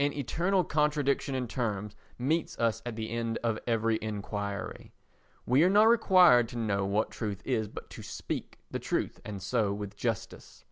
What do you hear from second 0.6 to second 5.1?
contradiction in terms meets us at the end of every enquiry.